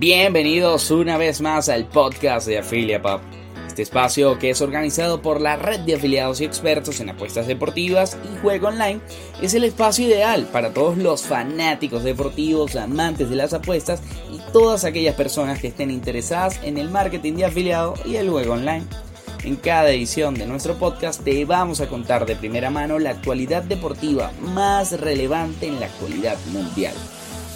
Bienvenidos 0.00 0.90
una 0.90 1.18
vez 1.18 1.42
más 1.42 1.68
al 1.68 1.84
podcast 1.84 2.46
de 2.46 3.00
Pop. 3.02 3.20
Este 3.66 3.82
espacio 3.82 4.38
que 4.38 4.48
es 4.48 4.62
organizado 4.62 5.20
por 5.20 5.42
la 5.42 5.56
red 5.56 5.80
de 5.80 5.96
afiliados 5.96 6.40
y 6.40 6.46
expertos 6.46 7.00
en 7.00 7.10
apuestas 7.10 7.46
deportivas 7.46 8.16
y 8.24 8.40
juego 8.40 8.68
online 8.68 9.00
es 9.42 9.52
el 9.52 9.62
espacio 9.62 10.06
ideal 10.06 10.48
para 10.50 10.72
todos 10.72 10.96
los 10.96 11.24
fanáticos 11.24 12.02
deportivos, 12.02 12.76
amantes 12.76 13.28
de 13.28 13.36
las 13.36 13.52
apuestas 13.52 14.00
y 14.32 14.38
todas 14.54 14.84
aquellas 14.84 15.16
personas 15.16 15.58
que 15.58 15.68
estén 15.68 15.90
interesadas 15.90 16.58
en 16.62 16.78
el 16.78 16.88
marketing 16.88 17.34
de 17.34 17.44
afiliado 17.44 17.92
y 18.06 18.16
el 18.16 18.30
juego 18.30 18.54
online. 18.54 18.86
En 19.44 19.56
cada 19.56 19.90
edición 19.90 20.32
de 20.32 20.46
nuestro 20.46 20.78
podcast 20.78 21.22
te 21.22 21.44
vamos 21.44 21.82
a 21.82 21.88
contar 21.88 22.24
de 22.24 22.36
primera 22.36 22.70
mano 22.70 22.98
la 22.98 23.10
actualidad 23.10 23.64
deportiva 23.64 24.32
más 24.40 24.98
relevante 24.98 25.66
en 25.66 25.78
la 25.78 25.86
actualidad 25.88 26.38
mundial 26.52 26.94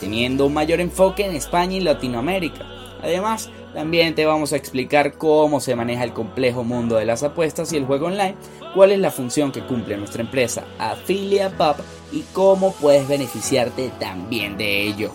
teniendo 0.00 0.46
un 0.46 0.54
mayor 0.54 0.80
enfoque 0.80 1.24
en 1.24 1.34
España 1.34 1.76
y 1.76 1.80
Latinoamérica. 1.80 2.66
Además, 3.02 3.50
también 3.74 4.14
te 4.14 4.24
vamos 4.24 4.52
a 4.52 4.56
explicar 4.56 5.18
cómo 5.18 5.60
se 5.60 5.74
maneja 5.74 6.04
el 6.04 6.12
complejo 6.12 6.62
mundo 6.64 6.96
de 6.96 7.04
las 7.04 7.22
apuestas 7.22 7.72
y 7.72 7.76
el 7.76 7.84
juego 7.84 8.06
online, 8.06 8.36
cuál 8.72 8.92
es 8.92 8.98
la 8.98 9.10
función 9.10 9.52
que 9.52 9.66
cumple 9.66 9.96
nuestra 9.96 10.22
empresa 10.22 10.64
Affiliate 10.78 11.56
Pub 11.56 11.76
y 12.12 12.20
cómo 12.32 12.72
puedes 12.72 13.06
beneficiarte 13.08 13.90
también 13.98 14.56
de 14.56 14.84
ello. 14.84 15.10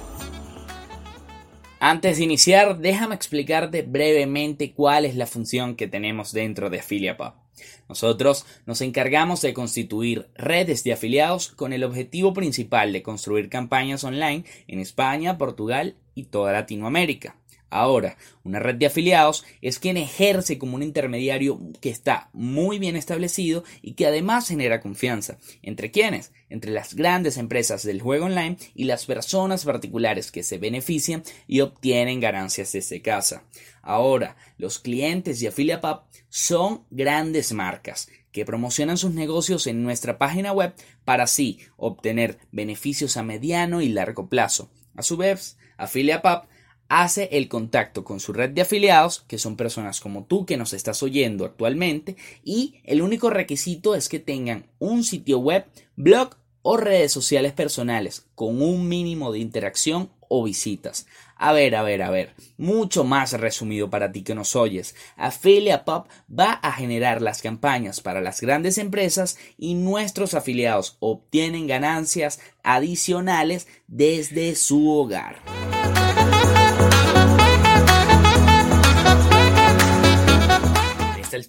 Antes 1.80 2.18
de 2.18 2.26
iniciar, 2.26 2.78
déjame 2.78 3.16
explicarte 3.16 3.84
brevemente 3.84 4.74
cuál 4.74 5.06
es 5.06 5.16
la 5.16 5.26
función 5.26 5.76
que 5.76 5.88
tenemos 5.88 6.34
dentro 6.34 6.70
de 6.70 6.80
Affiliate 6.80 7.18
Pub. 7.18 7.34
Nosotros 7.88 8.46
nos 8.66 8.82
encargamos 8.82 9.42
de 9.42 9.54
constituir 9.54 10.28
redes 10.36 10.84
de 10.84 10.94
afiliados 10.94 11.50
con 11.50 11.74
el 11.74 11.84
objetivo 11.84 12.34
principal 12.34 12.94
de 12.94 13.04
construir 13.04 13.50
campañas 13.50 14.04
online 14.04 14.46
en 14.68 14.80
España, 14.80 15.38
Portugal 15.38 15.96
y 16.16 16.24
toda 16.24 16.54
Latinoamérica. 16.54 17.39
Ahora, 17.70 18.18
una 18.44 18.60
red 18.60 18.76
de 18.76 18.88
afiliados 18.88 19.46
es 19.62 19.78
quien 19.78 19.98
ejerce 19.98 20.58
como 20.58 20.76
un 20.76 20.84
intermediario 20.84 21.60
que 21.82 21.90
está 21.90 22.30
muy 22.34 22.80
bien 22.80 22.96
establecido 22.96 23.64
y 23.82 23.94
que 23.94 24.08
además 24.08 24.48
genera 24.48 24.82
confianza. 24.82 25.38
¿Entre 25.62 25.92
quiénes? 25.92 26.32
Entre 26.50 26.72
las 26.72 26.96
grandes 26.96 27.38
empresas 27.38 27.84
del 27.84 28.02
juego 28.02 28.26
online 28.26 28.58
y 28.74 28.86
las 28.86 29.06
personas 29.06 29.66
particulares 29.66 30.32
que 30.32 30.42
se 30.42 30.58
benefician 30.58 31.24
y 31.48 31.62
obtienen 31.62 32.20
ganancias 32.20 32.72
desde 32.72 33.02
casa. 33.02 33.44
Ahora, 33.84 34.36
los 34.58 34.80
clientes 34.80 35.40
de 35.40 35.50
AffiliatePub 35.50 36.02
son 36.30 36.86
grandes 36.90 37.54
marcas 37.54 38.10
que 38.32 38.46
promocionan 38.46 38.98
sus 38.98 39.14
negocios 39.14 39.68
en 39.68 39.84
nuestra 39.84 40.18
página 40.18 40.54
web 40.54 40.74
para 41.06 41.24
así 41.24 41.60
obtener 41.78 42.40
beneficios 42.52 43.18
a 43.18 43.24
mediano 43.24 43.82
y 43.82 43.90
largo 43.90 44.28
plazo. 44.28 44.70
A 44.96 45.04
su 45.04 45.18
vez, 45.18 45.58
AffiliatePub 45.78 46.49
hace 46.90 47.30
el 47.32 47.48
contacto 47.48 48.04
con 48.04 48.20
su 48.20 48.34
red 48.34 48.50
de 48.50 48.62
afiliados, 48.62 49.24
que 49.28 49.38
son 49.38 49.56
personas 49.56 50.02
como 50.02 50.26
tú 50.26 50.46
que 50.46 50.58
nos 50.58 50.74
estás 50.74 51.02
oyendo 51.02 51.46
actualmente, 51.46 52.18
y 52.44 52.82
el 52.84 53.02
único 53.02 53.30
requisito 53.30 53.96
es 53.96 54.10
que 54.10 54.20
tengan 54.20 54.66
un 54.80 55.04
sitio 55.04 55.40
web, 55.40 55.66
blog 55.96 56.36
o 56.62 56.76
redes 56.76 57.12
sociales 57.12 57.54
personales 57.54 58.28
con 58.36 58.62
un 58.62 58.90
mínimo 58.90 59.32
de 59.32 59.40
interacción 59.40 60.10
o 60.28 60.44
visitas. 60.44 61.08
A 61.36 61.54
ver, 61.54 61.76
a 61.76 61.84
ver, 61.84 62.02
a 62.02 62.10
ver, 62.10 62.36
mucho 62.58 63.04
más 63.04 63.34
resumido 63.34 63.90
para 63.90 64.12
ti 64.12 64.24
que 64.24 64.36
nos 64.36 64.56
oyes. 64.56 64.94
Affiliate 65.16 65.86
Pop 65.86 66.08
va 66.30 66.54
a 66.54 66.74
generar 66.74 67.22
las 67.22 67.42
campañas 67.42 68.02
para 68.02 68.22
las 68.22 68.42
grandes 68.42 68.78
empresas 68.78 69.38
y 69.58 69.76
nuestros 69.76 70.34
afiliados 70.34 70.98
obtienen 71.00 71.66
ganancias 71.66 72.40
adicionales 72.62 73.68
desde 73.88 74.56
su 74.56 74.90
hogar. 74.90 75.38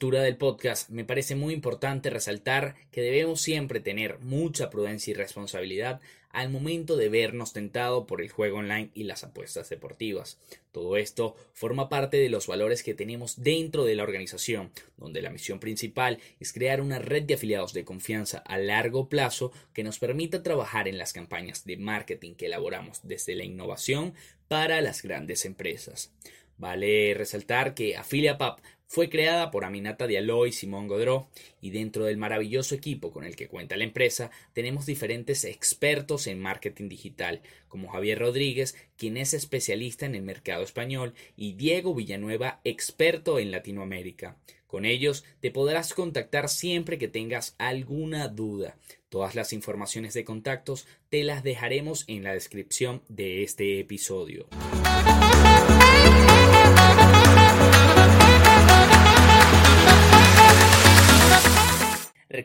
Altura 0.00 0.22
del 0.22 0.38
podcast 0.38 0.88
me 0.88 1.04
parece 1.04 1.34
muy 1.34 1.52
importante 1.52 2.08
resaltar 2.08 2.74
que 2.90 3.02
debemos 3.02 3.42
siempre 3.42 3.80
tener 3.80 4.18
mucha 4.20 4.70
prudencia 4.70 5.10
y 5.10 5.14
responsabilidad 5.14 6.00
al 6.30 6.48
momento 6.48 6.96
de 6.96 7.10
vernos 7.10 7.52
tentado 7.52 8.06
por 8.06 8.22
el 8.22 8.30
juego 8.30 8.60
online 8.60 8.88
y 8.94 9.04
las 9.04 9.24
apuestas 9.24 9.68
deportivas. 9.68 10.38
Todo 10.72 10.96
esto 10.96 11.36
forma 11.52 11.90
parte 11.90 12.16
de 12.16 12.30
los 12.30 12.46
valores 12.46 12.82
que 12.82 12.94
tenemos 12.94 13.42
dentro 13.42 13.84
de 13.84 13.94
la 13.94 14.02
organización, 14.02 14.70
donde 14.96 15.20
la 15.20 15.28
misión 15.28 15.60
principal 15.60 16.18
es 16.38 16.54
crear 16.54 16.80
una 16.80 16.98
red 16.98 17.24
de 17.24 17.34
afiliados 17.34 17.74
de 17.74 17.84
confianza 17.84 18.38
a 18.38 18.56
largo 18.56 19.10
plazo 19.10 19.52
que 19.74 19.84
nos 19.84 19.98
permita 19.98 20.42
trabajar 20.42 20.88
en 20.88 20.96
las 20.96 21.12
campañas 21.12 21.66
de 21.66 21.76
marketing 21.76 22.36
que 22.36 22.46
elaboramos 22.46 23.00
desde 23.02 23.34
la 23.34 23.44
innovación 23.44 24.14
para 24.48 24.80
las 24.80 25.02
grandes 25.02 25.44
empresas. 25.44 26.10
Vale 26.56 27.14
resaltar 27.14 27.74
que 27.74 27.96
AffiliatePub 27.96 28.60
fue 28.90 29.08
creada 29.08 29.52
por 29.52 29.64
Aminata 29.64 30.08
Diallo 30.08 30.46
y 30.46 30.52
Simón 30.52 30.88
Godró 30.88 31.28
y 31.60 31.70
dentro 31.70 32.06
del 32.06 32.16
maravilloso 32.16 32.74
equipo 32.74 33.12
con 33.12 33.22
el 33.22 33.36
que 33.36 33.46
cuenta 33.46 33.76
la 33.76 33.84
empresa 33.84 34.32
tenemos 34.52 34.84
diferentes 34.84 35.44
expertos 35.44 36.26
en 36.26 36.40
marketing 36.40 36.88
digital 36.88 37.40
como 37.68 37.88
Javier 37.88 38.18
Rodríguez, 38.18 38.74
quien 38.96 39.16
es 39.16 39.32
especialista 39.32 40.06
en 40.06 40.16
el 40.16 40.22
mercado 40.22 40.64
español 40.64 41.14
y 41.36 41.52
Diego 41.52 41.94
Villanueva, 41.94 42.60
experto 42.64 43.38
en 43.38 43.52
Latinoamérica. 43.52 44.36
Con 44.66 44.84
ellos 44.84 45.24
te 45.38 45.52
podrás 45.52 45.94
contactar 45.94 46.48
siempre 46.48 46.98
que 46.98 47.06
tengas 47.06 47.54
alguna 47.58 48.26
duda. 48.26 48.76
Todas 49.08 49.36
las 49.36 49.52
informaciones 49.52 50.14
de 50.14 50.24
contactos 50.24 50.88
te 51.10 51.22
las 51.22 51.44
dejaremos 51.44 52.04
en 52.08 52.24
la 52.24 52.32
descripción 52.32 53.02
de 53.08 53.44
este 53.44 53.78
episodio. 53.78 54.48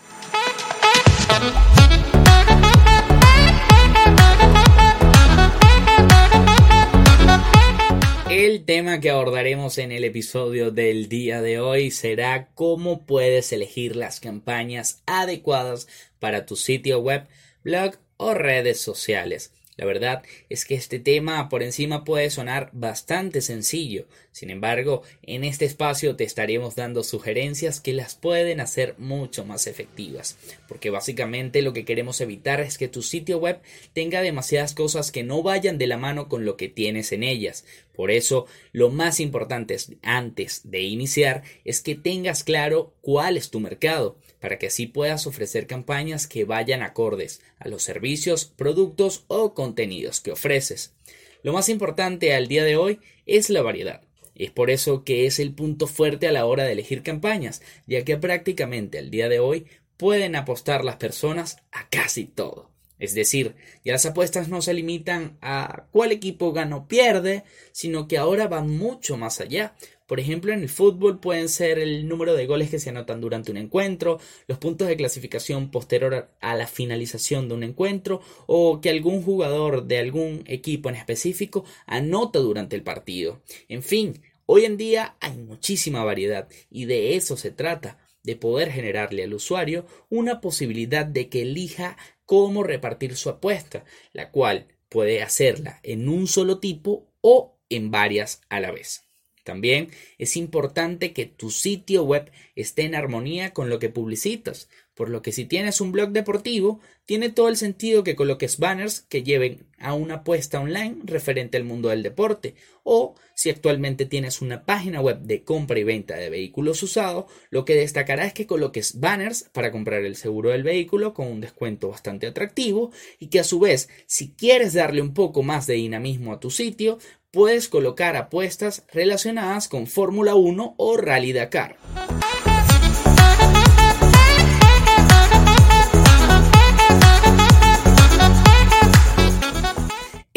El 8.30 8.66
tema 8.66 9.00
que 9.00 9.10
abordaremos 9.10 9.78
en 9.78 9.92
el 9.92 10.04
episodio 10.04 10.72
del 10.72 11.10
día 11.10 11.42
de 11.42 11.60
hoy 11.60 11.92
será 11.92 12.50
cómo 12.54 13.06
puedes 13.06 13.52
elegir 13.52 13.96
las 13.96 14.20
campañas 14.20 15.02
adecuadas 15.06 15.88
para 16.20 16.46
tu 16.46 16.56
sitio 16.56 17.00
web, 17.00 17.26
blog 17.64 17.96
o 18.18 18.34
redes 18.34 18.80
sociales. 18.80 19.52
La 19.78 19.86
verdad 19.86 20.24
es 20.50 20.66
que 20.66 20.76
este 20.76 21.00
tema 21.00 21.48
por 21.50 21.64
encima 21.64 22.04
puede 22.04 22.30
sonar 22.30 22.70
bastante 22.74 23.42
sencillo, 23.42 24.08
sin 24.38 24.52
embargo, 24.52 25.02
en 25.24 25.44
este 25.44 25.66
espacio 25.66 26.16
te 26.16 26.24
estaremos 26.24 26.76
dando 26.76 27.04
sugerencias 27.04 27.82
que 27.82 27.92
las 27.92 28.14
pueden 28.14 28.60
hacer 28.60 28.94
mucho 29.00 29.46
más 29.46 29.66
efectivas, 29.66 30.38
porque 30.68 30.92
básicamente 30.92 31.64
lo 31.64 31.74
que 31.74 31.86
queremos 31.86 32.22
evitar 32.22 32.62
es 32.62 32.78
que 32.78 32.88
tu 32.88 33.02
sitio 33.02 33.40
web 33.40 33.60
tenga 33.94 34.22
demasiadas 34.22 34.76
cosas 34.76 35.12
que 35.12 35.24
no 35.24 35.42
vayan 35.42 35.80
de 35.80 35.88
la 35.88 35.98
mano 35.98 36.30
con 36.30 36.46
lo 36.46 36.56
que 36.56 36.70
tienes 36.70 37.12
en 37.14 37.24
ellas. 37.24 37.66
Por 37.98 38.12
eso, 38.12 38.46
lo 38.74 38.92
más 38.92 39.20
importante 39.20 39.76
antes 40.04 40.62
de 40.70 40.84
iniciar 40.84 41.42
es 41.66 41.82
que 41.82 41.96
tengas 41.96 42.44
claro 42.44 42.94
cuál 43.02 43.38
es 43.38 43.50
tu 43.50 43.60
mercado 43.60 44.20
para 44.40 44.60
que 44.60 44.68
así 44.68 44.86
puedas 44.86 45.26
ofrecer 45.26 45.66
campañas 45.66 46.28
que 46.28 46.46
vayan 46.46 46.84
acordes 46.84 47.42
a 47.58 47.68
los 47.70 47.82
servicios, 47.82 48.46
productos 48.46 49.26
o 49.30 49.56
contenidos 49.56 50.22
que 50.22 50.32
ofreces. 50.32 50.94
Lo 51.42 51.54
más 51.54 51.70
importante 51.70 52.36
al 52.36 52.48
día 52.48 52.64
de 52.64 52.78
hoy 52.78 53.00
es 53.26 53.50
la 53.50 53.64
variedad. 53.64 54.04
Es 54.36 54.52
por 54.52 54.70
eso 54.70 55.04
que 55.04 55.26
es 55.26 55.40
el 55.40 55.56
punto 55.56 55.88
fuerte 55.88 56.28
a 56.28 56.32
la 56.32 56.46
hora 56.46 56.66
de 56.66 56.74
elegir 56.74 57.02
campañas, 57.02 57.64
ya 57.88 58.06
que 58.06 58.16
prácticamente 58.16 59.00
al 59.00 59.10
día 59.10 59.28
de 59.28 59.40
hoy 59.40 59.66
pueden 59.98 60.36
apostar 60.36 60.86
las 60.86 60.98
personas 60.98 61.58
a 61.72 61.90
casi 61.90 62.26
todo. 62.26 62.70
Es 63.00 63.14
decir, 63.14 63.56
ya 63.84 63.94
las 63.94 64.06
apuestas 64.06 64.50
no 64.50 64.62
se 64.62 64.74
limitan 64.74 65.38
a 65.42 65.86
cuál 65.92 66.12
equipo 66.12 66.52
gana 66.52 66.78
o 66.78 66.88
pierde, 66.88 67.44
sino 67.72 68.08
que 68.08 68.18
ahora 68.18 68.48
van 68.48 68.70
mucho 68.70 69.18
más 69.18 69.40
allá. 69.40 69.76
Por 70.08 70.20
ejemplo, 70.20 70.54
en 70.54 70.62
el 70.62 70.70
fútbol 70.70 71.20
pueden 71.20 71.50
ser 71.50 71.80
el 71.80 72.08
número 72.08 72.34
de 72.34 72.46
goles 72.46 72.70
que 72.70 72.80
se 72.80 72.90
anotan 72.90 73.22
durante 73.22 73.52
un 73.52 73.58
encuentro, 73.58 74.20
los 74.48 74.58
puntos 74.58 74.88
de 74.88 74.96
clasificación 74.96 75.70
posterior 75.70 76.30
a 76.40 76.56
la 76.56 76.68
finalización 76.68 77.50
de 77.50 77.56
un 77.56 77.64
encuentro 77.64 78.22
o 78.48 78.80
que 78.82 78.90
algún 78.90 79.22
jugador 79.22 79.86
de 79.86 80.00
algún 80.00 80.44
equipo 80.48 80.90
en 80.90 80.96
específico 80.96 81.66
anota 81.86 82.40
durante 82.40 82.76
el 82.76 82.84
partido. 82.84 83.42
En 83.68 83.84
fin, 83.84 84.22
Hoy 84.50 84.64
en 84.64 84.78
día 84.78 85.18
hay 85.20 85.36
muchísima 85.36 86.06
variedad 86.06 86.48
y 86.72 86.86
de 86.86 87.18
eso 87.18 87.36
se 87.36 87.52
trata, 87.52 87.98
de 88.24 88.38
poder 88.38 88.72
generarle 88.72 89.24
al 89.24 89.34
usuario 89.34 89.86
una 90.10 90.40
posibilidad 90.40 91.06
de 91.06 91.28
que 91.28 91.42
elija 91.42 91.98
cómo 92.28 92.62
repartir 92.62 93.16
su 93.16 93.30
apuesta, 93.30 93.84
la 94.14 94.30
cual 94.30 94.68
puede 94.90 95.24
hacerla 95.24 95.80
en 95.82 96.08
un 96.08 96.28
solo 96.28 96.60
tipo 96.60 97.08
o 97.22 97.58
en 97.70 97.90
varias 97.90 98.42
a 98.50 98.60
la 98.60 98.72
vez. 98.72 99.06
También 99.44 99.90
es 100.18 100.36
importante 100.36 101.14
que 101.14 101.26
tu 101.26 101.52
sitio 101.52 102.04
web 102.04 102.30
esté 102.56 102.84
en 102.84 102.96
armonía 102.96 103.54
con 103.54 103.70
lo 103.70 103.80
que 103.80 103.90
publicitas, 103.90 104.70
por 104.98 105.10
lo 105.10 105.22
que 105.22 105.32
si 105.32 105.46
tienes 105.46 105.80
un 105.80 105.92
blog 105.92 106.10
deportivo, 106.10 106.82
tiene 107.06 107.30
todo 107.30 107.50
el 107.50 107.56
sentido 107.56 108.04
que 108.04 108.16
coloques 108.16 108.58
banners 108.58 109.02
que 109.02 109.22
lleven 109.22 109.68
a 109.78 109.94
una 109.94 110.16
apuesta 110.16 110.60
online 110.60 110.98
referente 111.04 111.56
al 111.56 111.64
mundo 111.64 111.90
del 111.90 112.02
deporte, 112.02 112.56
o 112.84 113.14
si 113.36 113.52
actualmente 113.52 114.08
tienes 114.08 114.42
una 114.42 114.66
página 114.66 115.00
web 115.00 115.20
de 115.20 115.44
compra 115.44 115.78
y 115.78 115.84
venta 115.84 116.16
de 116.16 116.32
vehículos 116.32 116.82
usados, 116.82 117.26
lo 117.52 117.64
que 117.64 117.76
destacará 117.76 118.26
es 118.26 118.34
que 118.34 118.48
coloques 118.48 119.00
banners 119.00 119.44
para 119.54 119.72
comprar 119.72 120.04
el 120.04 120.16
seguro 120.16 120.50
del 120.50 120.64
vehículo 120.64 121.14
con 121.14 121.28
un 121.28 121.42
descuento 121.42 121.90
bastante 121.90 122.26
atractivo 122.26 122.92
y 123.20 123.28
que 123.28 123.40
a 123.40 123.44
su 123.44 123.60
vez, 123.60 123.90
si 124.08 124.32
quieres 124.34 124.74
darle 124.74 125.02
un 125.02 125.14
poco 125.14 125.44
más 125.44 125.68
de 125.68 125.76
dinamismo 125.76 126.34
a 126.34 126.40
tu 126.40 126.50
sitio, 126.50 126.98
puedes 127.30 127.68
colocar 127.68 128.16
apuestas 128.16 128.84
relacionadas 128.92 129.68
con 129.68 129.86
Fórmula 129.86 130.34
1 130.34 130.74
o 130.76 130.98
Rally 130.98 131.34
Dakar. 131.34 131.78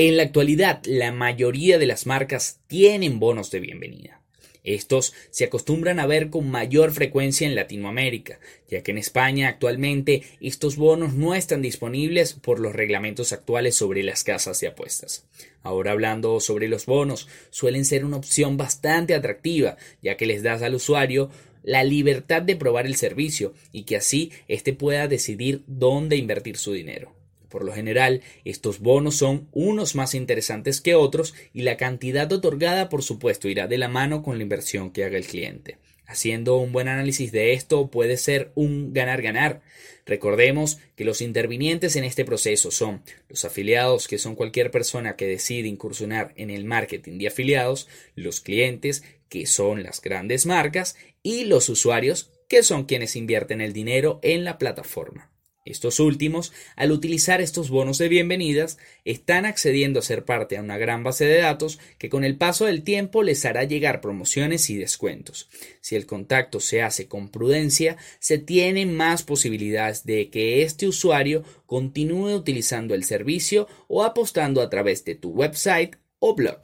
En 0.02 0.16
la 0.16 0.22
actualidad, 0.22 0.80
la 0.86 1.12
mayoría 1.12 1.78
de 1.78 1.84
las 1.84 2.06
marcas 2.06 2.58
tienen 2.68 3.20
bonos 3.20 3.50
de 3.50 3.60
bienvenida. 3.60 4.22
Estos 4.64 5.12
se 5.28 5.44
acostumbran 5.44 6.00
a 6.00 6.06
ver 6.06 6.30
con 6.30 6.50
mayor 6.50 6.92
frecuencia 6.92 7.46
en 7.46 7.54
Latinoamérica, 7.54 8.40
ya 8.66 8.82
que 8.82 8.92
en 8.92 8.96
España 8.96 9.50
actualmente 9.50 10.22
estos 10.40 10.76
bonos 10.76 11.12
no 11.12 11.34
están 11.34 11.60
disponibles 11.60 12.32
por 12.32 12.60
los 12.60 12.74
reglamentos 12.74 13.34
actuales 13.34 13.74
sobre 13.74 14.02
las 14.02 14.24
casas 14.24 14.58
de 14.60 14.68
apuestas. 14.68 15.26
Ahora 15.62 15.92
hablando 15.92 16.40
sobre 16.40 16.68
los 16.68 16.86
bonos, 16.86 17.28
suelen 17.50 17.84
ser 17.84 18.06
una 18.06 18.16
opción 18.16 18.56
bastante 18.56 19.14
atractiva, 19.14 19.76
ya 20.00 20.16
que 20.16 20.24
les 20.24 20.42
das 20.42 20.62
al 20.62 20.76
usuario 20.76 21.30
la 21.62 21.84
libertad 21.84 22.40
de 22.40 22.56
probar 22.56 22.86
el 22.86 22.96
servicio 22.96 23.52
y 23.70 23.82
que 23.82 23.96
así 23.96 24.32
éste 24.48 24.72
pueda 24.72 25.08
decidir 25.08 25.62
dónde 25.66 26.16
invertir 26.16 26.56
su 26.56 26.72
dinero. 26.72 27.19
Por 27.50 27.64
lo 27.64 27.72
general, 27.72 28.22
estos 28.44 28.78
bonos 28.78 29.16
son 29.16 29.48
unos 29.52 29.94
más 29.96 30.14
interesantes 30.14 30.80
que 30.80 30.94
otros 30.94 31.34
y 31.52 31.62
la 31.62 31.76
cantidad 31.76 32.32
otorgada, 32.32 32.88
por 32.88 33.02
supuesto, 33.02 33.48
irá 33.48 33.66
de 33.66 33.76
la 33.76 33.88
mano 33.88 34.22
con 34.22 34.38
la 34.38 34.44
inversión 34.44 34.92
que 34.92 35.04
haga 35.04 35.18
el 35.18 35.26
cliente. 35.26 35.76
Haciendo 36.06 36.56
un 36.56 36.72
buen 36.72 36.88
análisis 36.88 37.30
de 37.30 37.52
esto 37.52 37.88
puede 37.88 38.16
ser 38.16 38.50
un 38.54 38.92
ganar-ganar. 38.92 39.62
Recordemos 40.06 40.78
que 40.96 41.04
los 41.04 41.20
intervinientes 41.20 41.94
en 41.94 42.02
este 42.02 42.24
proceso 42.24 42.72
son 42.72 43.02
los 43.28 43.44
afiliados, 43.44 44.08
que 44.08 44.18
son 44.18 44.34
cualquier 44.34 44.72
persona 44.72 45.14
que 45.14 45.26
decide 45.26 45.68
incursionar 45.68 46.32
en 46.34 46.50
el 46.50 46.64
marketing 46.64 47.18
de 47.18 47.28
afiliados, 47.28 47.86
los 48.16 48.40
clientes, 48.40 49.04
que 49.28 49.46
son 49.46 49.84
las 49.84 50.00
grandes 50.00 50.46
marcas, 50.46 50.96
y 51.22 51.44
los 51.44 51.68
usuarios, 51.68 52.32
que 52.48 52.64
son 52.64 52.86
quienes 52.86 53.14
invierten 53.14 53.60
el 53.60 53.72
dinero 53.72 54.18
en 54.22 54.42
la 54.42 54.58
plataforma. 54.58 55.29
Estos 55.66 56.00
últimos, 56.00 56.52
al 56.74 56.90
utilizar 56.90 57.42
estos 57.42 57.68
bonos 57.68 57.98
de 57.98 58.08
bienvenidas, 58.08 58.78
están 59.04 59.44
accediendo 59.44 59.98
a 59.98 60.02
ser 60.02 60.24
parte 60.24 60.56
a 60.56 60.62
una 60.62 60.78
gran 60.78 61.04
base 61.04 61.26
de 61.26 61.38
datos 61.38 61.78
que 61.98 62.08
con 62.08 62.24
el 62.24 62.38
paso 62.38 62.64
del 62.64 62.82
tiempo 62.82 63.22
les 63.22 63.44
hará 63.44 63.64
llegar 63.64 64.00
promociones 64.00 64.70
y 64.70 64.76
descuentos. 64.76 65.50
Si 65.82 65.96
el 65.96 66.06
contacto 66.06 66.60
se 66.60 66.80
hace 66.80 67.08
con 67.08 67.28
prudencia, 67.28 67.98
se 68.20 68.38
tienen 68.38 68.96
más 68.96 69.22
posibilidades 69.22 70.04
de 70.04 70.30
que 70.30 70.62
este 70.62 70.88
usuario 70.88 71.44
continúe 71.66 72.34
utilizando 72.34 72.94
el 72.94 73.04
servicio 73.04 73.68
o 73.86 74.02
apostando 74.02 74.62
a 74.62 74.70
través 74.70 75.04
de 75.04 75.14
tu 75.14 75.30
website 75.30 75.96
o 76.20 76.34
blog. 76.34 76.60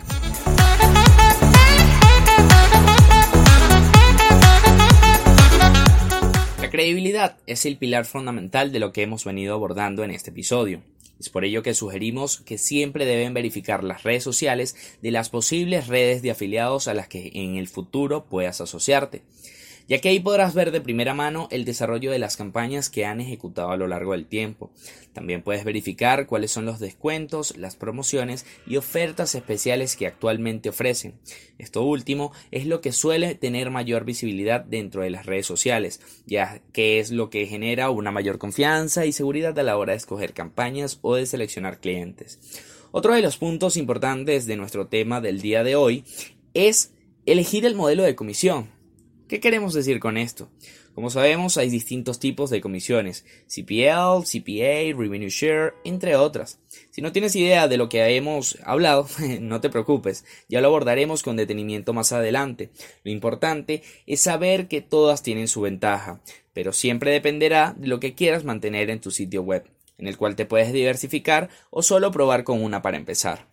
Credibilidad 6.77 7.39
es 7.47 7.65
el 7.65 7.79
pilar 7.79 8.05
fundamental 8.05 8.71
de 8.71 8.81
lo 8.81 8.93
que 8.93 9.01
hemos 9.01 9.25
venido 9.25 9.55
abordando 9.55 10.05
en 10.05 10.11
este 10.11 10.29
episodio. 10.29 10.83
Es 11.19 11.31
por 11.31 11.47
ello 11.47 11.63
que 11.63 11.73
sugerimos 11.73 12.43
que 12.43 12.59
siempre 12.59 13.07
deben 13.07 13.33
verificar 13.33 13.83
las 13.83 14.03
redes 14.03 14.23
sociales 14.23 14.77
de 15.01 15.11
las 15.11 15.31
posibles 15.31 15.87
redes 15.87 16.21
de 16.21 16.33
afiliados 16.33 16.87
a 16.87 16.93
las 16.93 17.09
que 17.09 17.31
en 17.33 17.57
el 17.57 17.69
futuro 17.69 18.27
puedas 18.27 18.61
asociarte 18.61 19.23
ya 19.89 19.99
que 20.01 20.09
ahí 20.09 20.21
podrás 20.21 20.55
ver 20.55 20.73
de 20.73 20.81
primera 20.81 21.15
mano 21.15 21.49
el 21.51 21.65
desarrollo 21.65 22.11
de 22.11 22.19
las 22.19 22.37
campañas 22.37 22.91
que 22.91 23.05
han 23.05 23.21
ejecutado 23.21 23.71
a 23.71 23.77
lo 23.77 23.87
largo 23.87 24.13
del 24.13 24.27
tiempo. 24.27 24.71
También 25.13 25.43
puedes 25.43 25.65
verificar 25.65 26.27
cuáles 26.27 26.51
son 26.51 26.67
los 26.67 26.81
descuentos, 26.81 27.57
las 27.57 27.77
promociones 27.77 28.47
y 28.67 28.77
ofertas 28.77 29.35
especiales 29.35 29.97
que 29.97 30.07
actualmente 30.07 30.69
ofrecen. 30.69 31.15
Esto 31.59 31.83
último 31.83 32.33
es 32.51 32.67
lo 32.67 32.81
que 32.81 32.93
suele 32.93 33.35
tener 33.35 33.71
mayor 33.71 34.05
visibilidad 34.05 34.61
dentro 34.65 35.03
de 35.03 35.11
las 35.11 35.27
redes 35.27 35.47
sociales, 35.47 36.01
ya 36.27 36.61
que 36.73 37.01
es 37.01 37.11
lo 37.11 37.31
que 37.31 37.47
genera 37.47 37.91
una 37.91 38.11
mayor 38.11 38.39
confianza 38.39 39.07
y 39.07 39.13
seguridad 39.13 39.59
a 39.59 39.63
la 39.63 39.79
hora 39.79 39.93
de 39.93 39.99
escoger 39.99 40.35
campañas 40.35 40.99
o 41.03 41.15
de 41.15 41.27
seleccionar 41.27 41.81
clientes. 41.81 42.41
Otro 42.91 43.15
de 43.15 43.23
los 43.23 43.37
puntos 43.37 43.77
importantes 43.77 44.47
de 44.47 44.57
nuestro 44.57 44.87
tema 44.87 45.21
del 45.21 45.41
día 45.41 45.63
de 45.65 45.77
hoy 45.77 46.05
es 46.55 46.93
elegir 47.27 47.67
el 47.67 47.75
modelo 47.75 48.03
de 48.03 48.15
comisión. 48.15 48.76
¿Qué 49.29 49.41
queremos 49.41 49.75
decir 49.75 49.99
con 49.99 50.19
esto? 50.19 50.49
Como 50.95 51.11
sabemos, 51.11 51.57
hay 51.57 51.69
distintos 51.69 52.21
tipos 52.21 52.49
de 52.49 52.61
comisiones, 52.61 53.25
CPL, 53.49 54.23
CPA, 54.23 54.97
Revenue 54.97 55.31
Share, 55.31 55.75
entre 55.85 56.15
otras. 56.15 56.61
Si 56.93 57.03
no 57.03 57.11
tienes 57.11 57.35
idea 57.35 57.67
de 57.67 57.77
lo 57.77 57.89
que 57.89 58.05
hemos 58.15 58.57
hablado, 58.63 59.09
no 59.41 59.61
te 59.61 59.69
preocupes, 59.69 60.25
ya 60.49 60.61
lo 60.61 60.69
abordaremos 60.69 61.25
con 61.25 61.35
detenimiento 61.35 61.93
más 61.93 62.13
adelante. 62.13 62.71
Lo 63.03 63.11
importante 63.11 63.83
es 64.07 64.21
saber 64.21 64.69
que 64.69 64.81
todas 64.81 65.25
tienen 65.25 65.49
su 65.49 65.61
ventaja, 65.61 66.21
pero 66.53 66.73
siempre 66.73 67.11
dependerá 67.11 67.75
de 67.77 67.89
lo 67.89 67.99
que 67.99 68.15
quieras 68.15 68.45
mantener 68.45 68.91
en 68.91 69.01
tu 69.01 69.11
sitio 69.11 69.43
web, 69.43 69.65
en 69.99 70.07
el 70.07 70.17
cual 70.17 70.37
te 70.37 70.47
puedes 70.47 70.73
diversificar 70.73 71.49
o 71.71 71.83
solo 71.83 72.13
probar 72.13 72.45
con 72.45 72.63
una 72.63 72.81
para 72.81 72.97
empezar. 72.97 73.49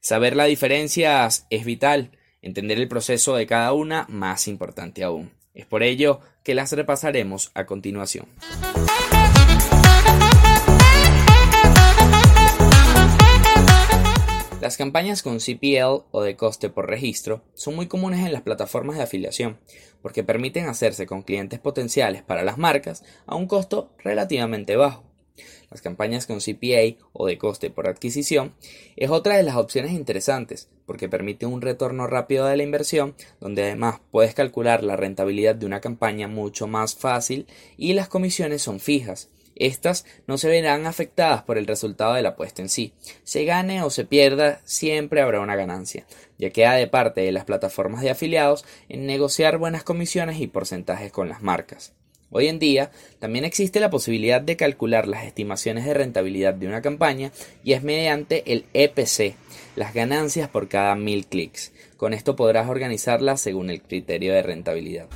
Saber 0.00 0.34
la 0.34 0.46
diferencia 0.46 1.28
es 1.50 1.64
vital, 1.66 2.12
Entender 2.40 2.78
el 2.78 2.86
proceso 2.86 3.34
de 3.34 3.46
cada 3.46 3.72
una 3.72 4.06
más 4.08 4.46
importante 4.46 5.02
aún. 5.02 5.32
Es 5.54 5.66
por 5.66 5.82
ello 5.82 6.20
que 6.44 6.54
las 6.54 6.70
repasaremos 6.72 7.50
a 7.54 7.66
continuación. 7.66 8.26
Las 14.60 14.76
campañas 14.76 15.22
con 15.22 15.38
CPL 15.38 16.04
o 16.10 16.22
de 16.22 16.36
coste 16.36 16.68
por 16.68 16.88
registro 16.88 17.42
son 17.54 17.74
muy 17.74 17.86
comunes 17.86 18.24
en 18.24 18.32
las 18.32 18.42
plataformas 18.42 18.96
de 18.96 19.02
afiliación, 19.02 19.58
porque 20.00 20.22
permiten 20.22 20.68
hacerse 20.68 21.06
con 21.06 21.22
clientes 21.22 21.58
potenciales 21.58 22.22
para 22.22 22.44
las 22.44 22.58
marcas 22.58 23.02
a 23.26 23.34
un 23.34 23.48
costo 23.48 23.90
relativamente 23.98 24.76
bajo. 24.76 25.07
Las 25.70 25.82
campañas 25.82 26.26
con 26.26 26.40
CPA 26.40 26.96
o 27.12 27.26
de 27.26 27.38
coste 27.38 27.70
por 27.70 27.88
adquisición 27.88 28.54
es 28.96 29.10
otra 29.10 29.36
de 29.36 29.42
las 29.42 29.56
opciones 29.56 29.92
interesantes 29.92 30.68
porque 30.86 31.08
permite 31.08 31.46
un 31.46 31.60
retorno 31.60 32.06
rápido 32.06 32.46
de 32.46 32.56
la 32.56 32.62
inversión 32.62 33.14
donde 33.40 33.64
además 33.64 34.00
puedes 34.10 34.34
calcular 34.34 34.82
la 34.82 34.96
rentabilidad 34.96 35.54
de 35.54 35.66
una 35.66 35.80
campaña 35.80 36.28
mucho 36.28 36.66
más 36.66 36.94
fácil 36.94 37.46
y 37.76 37.92
las 37.92 38.08
comisiones 38.08 38.62
son 38.62 38.80
fijas. 38.80 39.28
Estas 39.58 40.06
no 40.26 40.38
se 40.38 40.48
verán 40.48 40.86
afectadas 40.86 41.42
por 41.42 41.58
el 41.58 41.66
resultado 41.66 42.14
de 42.14 42.22
la 42.22 42.30
apuesta 42.30 42.62
en 42.62 42.68
sí. 42.68 42.94
Se 43.24 43.44
gane 43.44 43.82
o 43.82 43.90
se 43.90 44.04
pierda, 44.04 44.60
siempre 44.64 45.20
habrá 45.20 45.40
una 45.40 45.56
ganancia, 45.56 46.06
ya 46.38 46.50
queda 46.50 46.74
de 46.74 46.86
parte 46.86 47.22
de 47.22 47.32
las 47.32 47.44
plataformas 47.44 48.02
de 48.02 48.10
afiliados 48.10 48.64
en 48.88 49.06
negociar 49.06 49.58
buenas 49.58 49.82
comisiones 49.82 50.40
y 50.40 50.46
porcentajes 50.46 51.10
con 51.10 51.28
las 51.28 51.42
marcas. 51.42 51.92
Hoy 52.30 52.48
en 52.48 52.58
día 52.58 52.90
también 53.18 53.46
existe 53.46 53.80
la 53.80 53.88
posibilidad 53.88 54.42
de 54.42 54.56
calcular 54.56 55.08
las 55.08 55.24
estimaciones 55.24 55.86
de 55.86 55.94
rentabilidad 55.94 56.52
de 56.52 56.66
una 56.66 56.82
campaña 56.82 57.32
y 57.64 57.72
es 57.72 57.82
mediante 57.82 58.52
el 58.52 58.66
EPC, 58.74 59.34
las 59.76 59.94
ganancias 59.94 60.48
por 60.50 60.68
cada 60.68 60.94
mil 60.94 61.26
clics. 61.26 61.72
Con 61.96 62.12
esto 62.12 62.36
podrás 62.36 62.68
organizarlas 62.68 63.40
según 63.40 63.70
el 63.70 63.80
criterio 63.80 64.34
de 64.34 64.42
rentabilidad. 64.42 65.08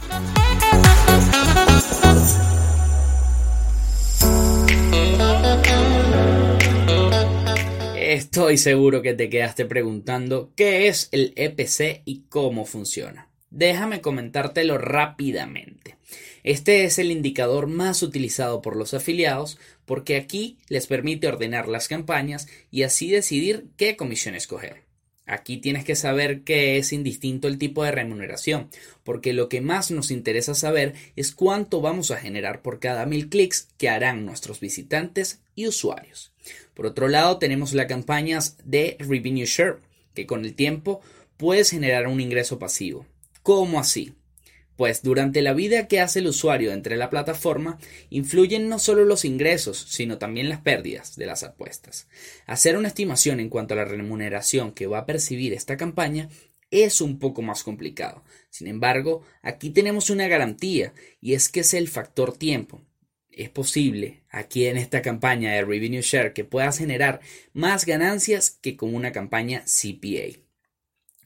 Estoy 7.98 8.56
seguro 8.56 9.02
que 9.02 9.12
te 9.12 9.28
quedaste 9.28 9.66
preguntando 9.66 10.50
qué 10.56 10.88
es 10.88 11.08
el 11.12 11.34
EPC 11.36 12.02
y 12.06 12.22
cómo 12.30 12.64
funciona. 12.64 13.28
Déjame 13.50 14.00
comentártelo 14.00 14.78
rápidamente. 14.78 15.98
Este 16.44 16.84
es 16.84 16.98
el 16.98 17.10
indicador 17.10 17.68
más 17.68 18.02
utilizado 18.02 18.62
por 18.62 18.76
los 18.76 18.94
afiliados 18.94 19.58
porque 19.84 20.16
aquí 20.16 20.58
les 20.68 20.86
permite 20.86 21.28
ordenar 21.28 21.68
las 21.68 21.88
campañas 21.88 22.48
y 22.70 22.82
así 22.82 23.10
decidir 23.10 23.66
qué 23.76 23.96
comisión 23.96 24.34
escoger. 24.34 24.82
Aquí 25.24 25.58
tienes 25.58 25.84
que 25.84 25.94
saber 25.94 26.42
que 26.42 26.78
es 26.78 26.92
indistinto 26.92 27.46
el 27.46 27.56
tipo 27.56 27.84
de 27.84 27.92
remuneración, 27.92 28.68
porque 29.04 29.32
lo 29.32 29.48
que 29.48 29.60
más 29.60 29.92
nos 29.92 30.10
interesa 30.10 30.54
saber 30.54 30.94
es 31.14 31.32
cuánto 31.32 31.80
vamos 31.80 32.10
a 32.10 32.16
generar 32.16 32.60
por 32.60 32.80
cada 32.80 33.06
mil 33.06 33.28
clics 33.28 33.68
que 33.78 33.88
harán 33.88 34.26
nuestros 34.26 34.58
visitantes 34.58 35.40
y 35.54 35.68
usuarios. 35.68 36.32
Por 36.74 36.86
otro 36.86 37.08
lado, 37.08 37.38
tenemos 37.38 37.72
las 37.72 37.86
campañas 37.86 38.56
de 38.64 38.96
Revenue 38.98 39.46
Share, 39.46 39.78
que 40.12 40.26
con 40.26 40.44
el 40.44 40.54
tiempo 40.54 41.00
puedes 41.36 41.70
generar 41.70 42.08
un 42.08 42.20
ingreso 42.20 42.58
pasivo. 42.58 43.06
¿Cómo 43.44 43.78
así? 43.78 44.14
Pues 44.76 45.02
durante 45.02 45.42
la 45.42 45.52
vida 45.52 45.86
que 45.86 46.00
hace 46.00 46.20
el 46.20 46.26
usuario 46.26 46.72
entre 46.72 46.96
la 46.96 47.10
plataforma, 47.10 47.78
influyen 48.10 48.68
no 48.68 48.78
solo 48.78 49.04
los 49.04 49.24
ingresos, 49.24 49.86
sino 49.88 50.18
también 50.18 50.48
las 50.48 50.60
pérdidas 50.60 51.16
de 51.16 51.26
las 51.26 51.42
apuestas. 51.42 52.08
Hacer 52.46 52.76
una 52.76 52.88
estimación 52.88 53.38
en 53.40 53.48
cuanto 53.48 53.74
a 53.74 53.76
la 53.76 53.84
remuneración 53.84 54.72
que 54.72 54.86
va 54.86 54.98
a 54.98 55.06
percibir 55.06 55.52
esta 55.52 55.76
campaña 55.76 56.28
es 56.70 57.02
un 57.02 57.18
poco 57.18 57.42
más 57.42 57.62
complicado. 57.62 58.24
Sin 58.48 58.66
embargo, 58.66 59.22
aquí 59.42 59.70
tenemos 59.70 60.08
una 60.08 60.26
garantía, 60.26 60.94
y 61.20 61.34
es 61.34 61.50
que 61.50 61.60
es 61.60 61.74
el 61.74 61.86
factor 61.86 62.36
tiempo. 62.36 62.80
Es 63.30 63.50
posible, 63.50 64.22
aquí 64.30 64.66
en 64.66 64.78
esta 64.78 65.02
campaña 65.02 65.52
de 65.52 65.62
Revenue 65.62 66.00
Share, 66.00 66.32
que 66.32 66.44
puedas 66.44 66.78
generar 66.78 67.20
más 67.52 67.84
ganancias 67.84 68.58
que 68.62 68.76
con 68.76 68.94
una 68.94 69.12
campaña 69.12 69.64
CPA. 69.66 70.38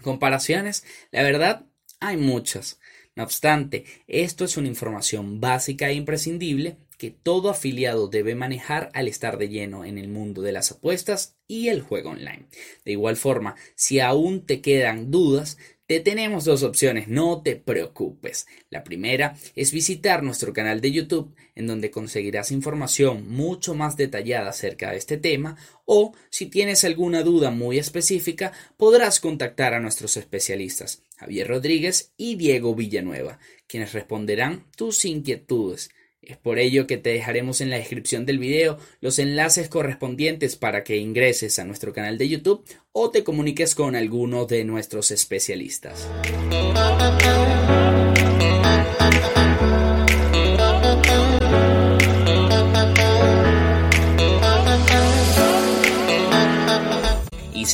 Comparaciones, 0.03 0.85
la 1.11 1.23
verdad, 1.23 1.67
hay 2.01 2.17
muchas. 2.17 2.79
No 3.17 3.25
obstante, 3.25 3.85
esto 4.07 4.45
es 4.45 4.59
una 4.59 4.69
información 4.69 5.41
básica 5.41 5.89
e 5.89 5.95
imprescindible 5.95 6.77
que 6.99 7.11
todo 7.11 7.49
afiliado 7.49 8.09
debe 8.09 8.35
manejar 8.35 8.91
al 8.93 9.09
estar 9.09 9.39
de 9.39 9.49
lleno 9.49 9.87
en 9.87 9.97
el 9.97 10.09
mundo 10.09 10.43
de 10.43 10.53
las 10.53 10.71
apuestas 10.71 11.35
y 11.49 11.69
el 11.69 11.81
juego 11.81 12.11
online. 12.11 12.47
De 12.85 12.93
igual 12.93 13.17
forma, 13.17 13.57
si 13.75 14.01
aún 14.01 14.45
te 14.45 14.61
quedan 14.61 15.11
dudas, 15.11 15.57
te 15.87 16.01
tenemos 16.01 16.45
dos 16.45 16.63
opciones, 16.63 17.07
no 17.07 17.43
te 17.43 17.55
preocupes. 17.55 18.47
La 18.71 18.83
primera 18.83 19.37
es 19.55 19.73
visitar 19.73 20.23
nuestro 20.23 20.53
canal 20.53 20.81
de 20.81 20.91
YouTube, 20.91 21.35
en 21.55 21.69
donde 21.69 21.93
conseguirás 21.93 22.51
información 22.51 23.29
mucho 23.29 23.75
más 23.75 23.97
detallada 23.97 24.51
acerca 24.51 24.91
de 24.91 24.97
este 24.97 25.17
tema, 25.17 25.57
o 25.85 26.13
si 26.29 26.47
tienes 26.47 26.85
alguna 26.85 27.23
duda 27.23 27.51
muy 27.51 27.79
específica, 27.79 28.53
podrás 28.77 29.21
contactar 29.21 29.75
a 29.75 29.81
nuestros 29.81 30.17
especialistas, 30.17 31.05
Javier 31.17 31.49
Rodríguez 31.49 32.13
y 32.17 32.37
Diego 32.37 32.75
Villanueva, 32.75 33.39
quienes 33.67 33.93
responderán 33.93 34.65
tus 34.77 35.05
inquietudes. 35.05 35.91
Es 36.23 36.37
por 36.37 36.59
ello 36.59 36.87
que 36.89 36.97
te 36.97 37.11
dejaremos 37.11 37.61
en 37.61 37.71
la 37.71 37.77
descripción 37.77 38.27
del 38.27 38.39
video 38.39 38.79
los 39.01 39.19
enlaces 39.21 39.69
correspondientes 39.69 40.57
para 40.57 40.83
que 40.83 40.97
ingreses 40.97 41.59
a 41.59 41.65
nuestro 41.65 41.93
canal 41.93 42.19
de 42.19 42.29
YouTube 42.29 42.65
o 42.91 43.11
te 43.11 43.23
comuniques 43.23 43.77
con 43.77 43.95
alguno 43.95 44.45
de 44.45 44.65
nuestros 44.65 45.13
especialistas. 45.13 46.09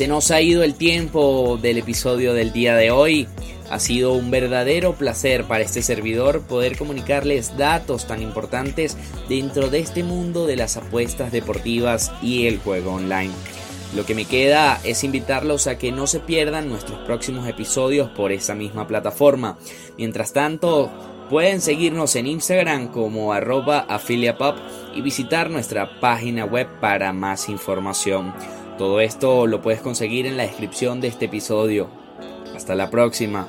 Se 0.03 0.09
nos 0.09 0.33
ha 0.33 0.41
ido 0.41 0.65
el 0.65 0.75
tiempo 0.75 1.61
del 1.63 1.79
episodio 1.79 2.35
del 2.35 2.53
día 2.53 2.75
de 2.75 2.91
hoy. 2.91 3.29
Ha 3.71 3.79
sido 3.79 4.15
un 4.15 4.33
verdadero 4.33 4.95
placer 4.95 5.45
para 5.45 5.63
este 5.63 5.81
servidor 5.81 6.43
poder 6.43 6.77
comunicarles 6.77 7.57
datos 7.57 8.09
tan 8.09 8.21
importantes 8.21 8.97
dentro 9.29 9.71
de 9.71 9.79
este 9.79 10.03
mundo 10.03 10.49
de 10.49 10.57
las 10.57 10.77
apuestas 10.77 11.31
deportivas 11.31 12.11
y 12.21 12.49
el 12.49 12.59
juego 12.59 12.95
online. 12.95 13.31
Lo 13.95 14.05
que 14.05 14.17
me 14.17 14.25
queda 14.25 14.81
es 14.83 15.05
invitarlos 15.05 15.69
a 15.69 15.79
que 15.79 15.93
no 15.93 16.09
se 16.09 16.19
pierdan 16.19 16.69
nuestros 16.69 16.99
próximos 17.07 17.47
episodios 17.47 18.11
por 18.11 18.33
esa 18.33 18.57
misma 18.57 18.89
plataforma. 18.89 19.57
Mientras 19.99 20.33
tanto, 20.33 20.91
pueden 21.31 21.61
seguirnos 21.61 22.17
en 22.17 22.27
Instagram 22.27 22.89
como 22.89 23.33
arroba 23.33 23.87
afiliapop 23.89 24.57
y 24.97 25.01
visitar 25.01 25.49
nuestra 25.49 26.01
página 26.01 26.45
web 26.45 26.67
para 26.81 27.13
más 27.13 27.49
información. 27.49 28.35
Todo 28.83 28.99
esto 28.99 29.47
lo 29.47 29.63
puedes 29.63 29.81
conseguir 29.81 30.27
en 30.27 30.37
la 30.37 30.43
descripción 30.43 31.01
de 31.01 31.07
este 31.07 31.27
episodio. 31.27 31.87
Hasta 32.53 32.75
la 32.75 32.91
próxima. 32.91 33.47